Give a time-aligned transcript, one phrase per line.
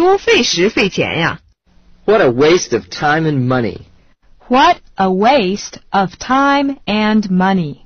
[0.00, 1.40] 多费时费钱呀
[2.06, 3.80] ！What a waste of time and money.
[4.48, 7.80] What a waste of time and money.